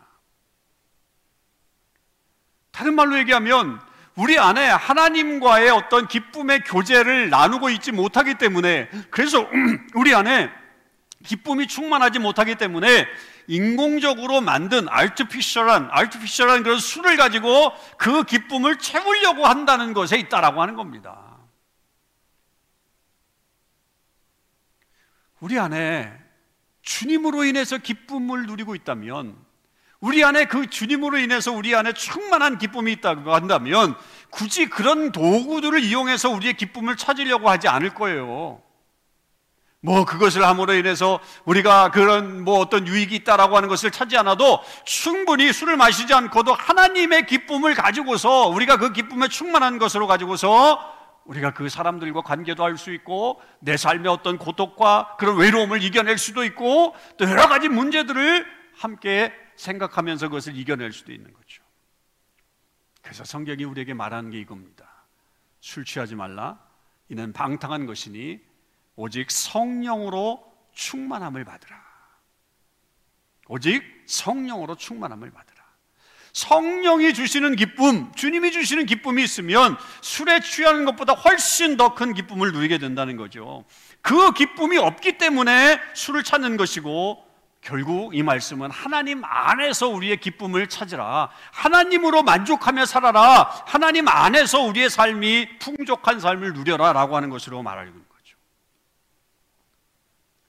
[2.71, 3.81] 다른 말로 얘기하면
[4.17, 9.47] 우리 안에 하나님과의 어떤 기쁨의 교제를 나누고 있지 못하기 때문에 그래서
[9.95, 10.51] 우리 안에
[11.23, 13.07] 기쁨이 충만하지 못하기 때문에
[13.47, 21.37] 인공적으로 만든 알트피셜한 알트피셜한 그런 술을 가지고 그 기쁨을 채우려고 한다는 것에 있다라고 하는 겁니다.
[25.41, 26.11] 우리 안에
[26.81, 29.46] 주님으로 인해서 기쁨을 누리고 있다면
[30.01, 33.95] 우리 안에 그 주님으로 인해서 우리 안에 충만한 기쁨이 있다고 한다면
[34.31, 38.61] 굳이 그런 도구들을 이용해서 우리의 기쁨을 찾으려고 하지 않을 거예요.
[39.81, 45.53] 뭐 그것을 함으로 인해서 우리가 그런 뭐 어떤 유익이 있다라고 하는 것을 찾지 않아도 충분히
[45.53, 50.93] 술을 마시지 않고도 하나님의 기쁨을 가지고서 우리가 그 기쁨에 충만한 것으로 가지고서
[51.25, 56.45] 우리가 그 사람들과 관계도 할 수 있고 내 삶의 어떤 고독과 그런 외로움을 이겨낼 수도
[56.45, 61.63] 있고 또 여러 가지 문제들을 함께 생각하면서 그것을 이겨낼 수도 있는 거죠.
[63.03, 64.89] 그래서 성경이 우리에게 말하는 게 이겁니다.
[65.61, 66.59] 술 취하지 말라.
[67.09, 68.41] 이는 방탕한 것이니
[68.97, 71.85] 오직 성령으로 충만함을 받으라.
[73.49, 75.57] 오직 성령으로 충만함을 받으라.
[76.33, 82.77] 성령이 주시는 기쁨, 주님이 주시는 기쁨이 있으면 술에 취하는 것보다 훨씬 더 큰 기쁨을 누리게
[82.79, 83.65] 된다는 거죠.
[84.03, 87.26] 그 기쁨이 없기 때문에 술을 찾는 것이고
[87.67, 91.31] 결국 이 말씀은 하나님 안에서 우리의 기쁨을 찾으라.
[91.51, 93.43] 하나님으로 만족하며 살아라.
[93.67, 96.93] 하나님 안에서 우리의 삶이 풍족한 삶을 누려라.
[96.93, 98.37] 라고 하는 것으로 말하는 거죠.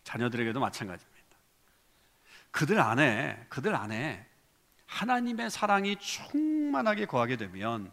[0.03, 1.37] 자녀들에게도 마찬가지입니다.
[2.51, 4.23] 그들 안에, 그들 안에
[4.85, 7.91] 하나님의 사랑이 충만하게 거하게 되면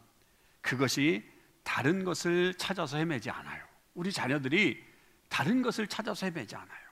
[0.60, 1.26] 그것이
[1.62, 3.64] 다른 것을 찾아서 헤매지 않아요.
[3.94, 4.84] 우리 자녀들이
[5.30, 6.83] 다른 것을 찾아서 헤매지 않아요.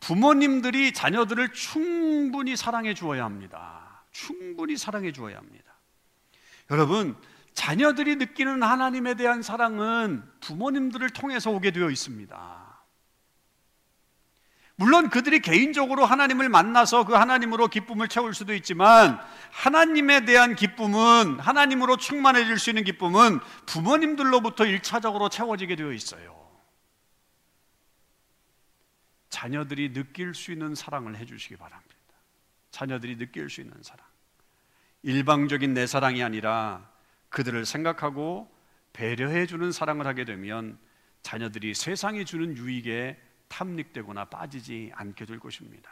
[0.00, 4.04] 부모님들이 자녀들을 충분히 사랑해 주어야 합니다.
[4.10, 5.74] 충분히 사랑해 주어야 합니다.
[6.70, 7.16] 여러분,
[7.54, 12.70] 자녀들이 느끼는 하나님에 대한 사랑은 부모님들을 통해서 오게 되어 있습니다.
[14.76, 21.98] 물론 그들이 개인적으로 하나님을 만나서 그 하나님으로 기쁨을 채울 수도 있지만 하나님에 대한 기쁨은 하나님으로
[21.98, 26.49] 충만해질 수 있는 기쁨은 부모님들로부터 일차적으로 채워지게 되어 있어요.
[29.30, 31.94] 자녀들이 느낄 수 있는 사랑을 해주시기 바랍니다.
[32.70, 34.06] 자녀들이 느낄 수 있는 사랑.
[35.02, 36.90] 일방적인 내 사랑이 아니라
[37.30, 38.54] 그들을 생각하고
[38.92, 40.78] 배려해 주는 사랑을 하게 되면
[41.22, 45.90] 자녀들이 세상이 주는 유익에 탐닉되거나 빠지지 않게 될 것입니다.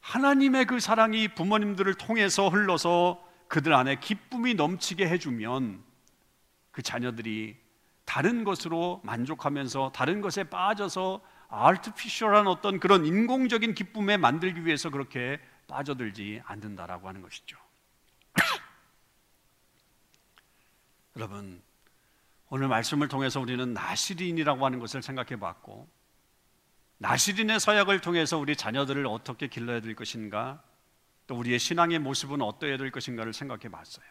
[0.00, 5.82] 하나님의 그 사랑이 부모님들을 통해서 흘러서 그들 안에 기쁨이 넘치게 해주면
[6.70, 7.56] 그 자녀들이
[8.04, 11.20] 다른 것으로 만족하면서 다른 것에 빠져서
[11.50, 17.56] 아티피셜한 어떤 그런 인공적인 기쁨에 만들기 위해서 그렇게 빠져들지 않는다라고 하는 것이죠.
[21.16, 21.60] 여러분,
[22.48, 25.88] 오늘 말씀을 통해서 우리는 나시린이라고 하는 것을 생각해 봤고,
[26.98, 30.62] 나시린의 서약을 통해서 우리 자녀들을 어떻게 길러야 될 것인가,
[31.26, 34.06] 또 우리의 신앙의 모습은 어떠해야 될 것인가를 생각해 봤어요.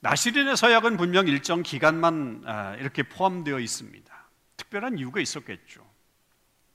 [0.00, 4.19] 나시린의 서약은 분명 일정 기간만 아, 이렇게 포함되어 있습니다.
[4.60, 5.88] 특별한 이유가 있었겠죠.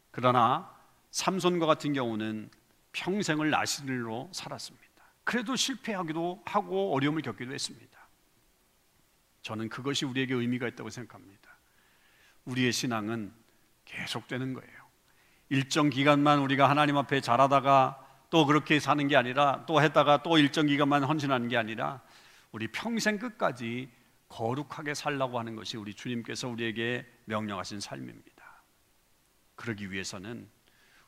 [0.10, 0.74] 그러나
[1.12, 2.50] 삼손과 같은 경우는
[2.94, 4.86] 평생을 나시린으로 살았습니다.
[5.24, 8.00] 그래도 실패하기도 하고 어려움을 겪기도 했습니다.
[9.44, 11.58] 저는 그것이 우리에게 의미가 있다고 생각합니다.
[12.46, 13.32] 우리의 신앙은
[13.86, 14.86] 계속되는 거예요.
[15.50, 20.66] 일정 기간만 우리가 하나님 앞에 잘하다가 또 그렇게 사는 게 아니라 또 했다가 또 일정
[20.66, 22.02] 기간만 헌신하는 게 아니라
[22.52, 23.92] 우리 평생 끝까지
[24.30, 28.64] 거룩하게 살라고 하는 것이 우리 주님께서 우리에게 명령하신 삶입니다.
[29.56, 30.50] 그러기 위해서는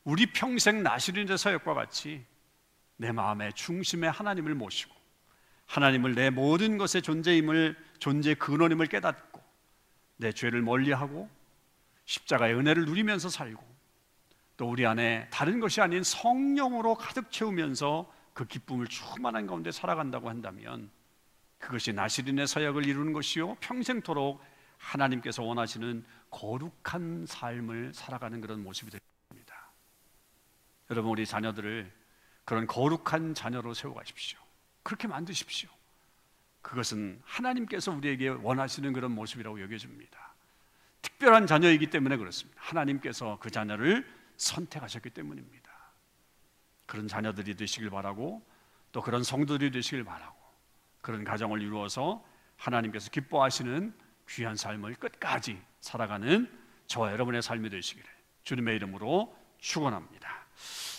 [0.04, 2.26] 우리 평생 나시린의 서역과 같이
[2.96, 4.96] 내 마음의 중심에 하나님을 모시고
[5.66, 9.42] 하나님을 내 모든 것의 존재임을 존재 근원임을 깨닫고
[10.18, 11.30] 내 죄를 멀리하고
[12.06, 13.64] 십자가의 은혜를 누리면서 살고
[14.56, 20.90] 또 우리 안에 다른 것이 아닌 성령으로 가득 채우면서 그 기쁨을 충만한 가운데 살아간다고 한다면
[21.60, 24.42] 그것이 나시린의 서약을 이루는 것이요 평생토록
[24.78, 29.72] 하나님께서 원하시는 거룩한 삶을 살아가는 그런 모습이 될 겁니다.
[30.90, 31.92] 여러분 우리 자녀들을
[32.46, 34.40] 그런 거룩한 자녀로 세워가십시오.
[34.84, 35.70] 그렇게 만드십시오.
[36.62, 40.34] 그것은 하나님께서 우리에게 원하시는 그런 모습이라고 여겨집니다.
[41.02, 42.60] 특별한 자녀이기 때문에 그렇습니다.
[42.62, 44.06] 하나님께서 그 자녀를
[44.38, 45.72] 선택하셨기 때문입니다.
[46.86, 48.46] 그런 자녀들이 되시길 바라고
[48.92, 50.36] 또 그런 성도들이 되시길 바라고
[51.02, 52.26] 그런 가정을 이루어서
[52.56, 53.94] 하나님께서 기뻐하시는
[54.30, 56.50] 귀한 삶을 끝까지 살아가는
[56.88, 58.10] 저와 여러분의 삶이 되시기를
[58.44, 60.46] 주님의 이름으로 축원합니다.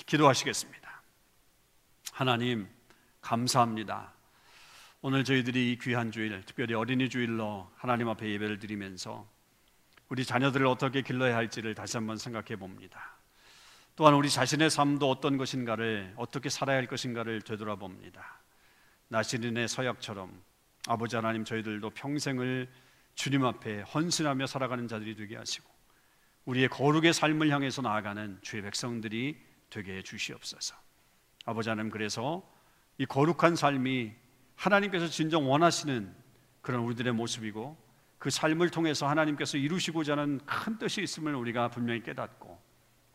[0.07, 1.03] 기도하시겠습니다.
[2.13, 2.69] 하나님
[3.21, 4.13] 감사합니다.
[5.01, 9.29] 오늘 저희들이 이 귀한 주일, 특별히 어린이 주일로 하나님 앞에 예배를 드리면서
[10.09, 13.19] 우리 자녀들을 어떻게 길러야 할지를 다시 한번 생각해 봅니다.
[13.95, 18.41] 또한 우리 자신의 삶도 어떤 것인가를 어떻게 살아야 할 것인가를 되돌아봅니다.
[19.09, 20.43] 나시린의 서약처럼
[20.87, 22.69] 아버지 하나님 저희들도 평생을
[23.19, 25.69] 주님 앞에 헌신하며 살아가는 자들이 되게 하시고
[26.45, 29.37] 우리의 거룩의 삶을 향해서 나아가는 주의 백성들이
[29.71, 30.77] 되게 해 주시옵소서.
[31.45, 32.49] 아버지 하나님 그래서
[32.97, 34.13] 이 거룩한 삶이
[34.55, 36.15] 하나님께서 진정 원하시는
[36.61, 37.77] 그런 우리들의 모습이고
[38.19, 42.57] 그 삶을 통해서 하나님께서 이루시고자 하는 큰 뜻이 있음을 우리가 분명히 깨닫고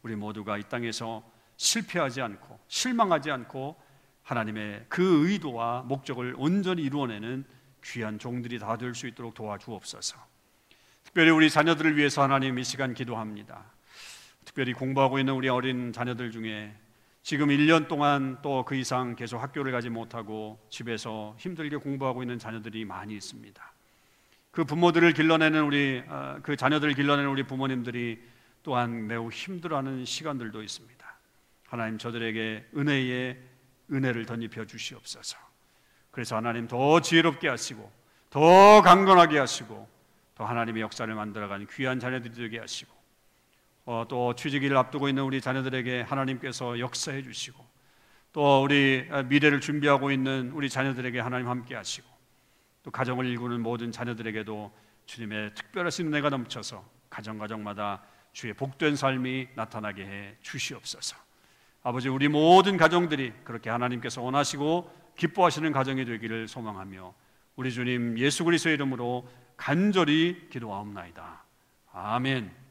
[0.02, 1.24] 우리 모두가 이 땅에서
[1.56, 3.82] 실패하지 않고 실망하지 않고
[4.24, 7.46] 하나님의 그 의도와 목적을 온전히 이루어내는
[7.84, 10.18] 귀한 종들이 다 될 수 있도록 도와주옵소서.
[11.04, 13.66] 특별히 우리 자녀들을 위해서 하나님 이 시간 기도합니다.
[14.46, 16.74] 특별히 공부하고 있는 우리 어린 자녀들 중에
[17.22, 22.84] 지금 1년 동안 또 그 이상 계속 학교를 가지 못하고 집에서 힘들게 공부하고 있는 자녀들이
[22.86, 23.74] 많이 있습니다.
[24.52, 28.22] 그 부모들을 길러내는 우리 어, 그 자녀들을 길러내는 우리 부모님들이
[28.62, 31.16] 또한 매우 힘들어하는 시간들도 있습니다.
[31.68, 33.38] 하나님 저들에게 은혜의
[33.92, 35.38] 은혜를 덧입혀 주시옵소서.
[36.14, 37.92] 그래서 하나님 더 지혜롭게 하시고
[38.30, 39.88] 더 강건하게 하시고
[40.36, 42.94] 또 하나님의 역사를 만들어가는 귀한 자녀들이 되게 하시고
[43.86, 47.66] 어, 또 취직일을 앞두고 있는 우리 자녀들에게 하나님께서 역사해 주시고
[48.32, 52.08] 또 우리 미래를 준비하고 있는 우리 자녀들에게 하나님 함께 하시고
[52.84, 54.72] 또 가정을 일구는 모든 자녀들에게도
[55.08, 58.04] 주님의 특별하신 은혜가 넘쳐서 가정 가정마다
[58.34, 61.16] 주의 복된 삶이 나타나게 해 주시옵소서.
[61.82, 67.14] 아버지 우리 모든 가정들이 그렇게 하나님께서 원하시고 기뻐하시는 가정이 되기를 소망하며
[67.56, 71.44] 우리 주님 예수 그리스도의 이름으로 간절히 기도하옵나이다.
[71.92, 72.63] 아멘.